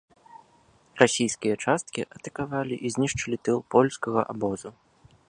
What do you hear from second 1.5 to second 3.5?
часткі атакавалі і знішчылі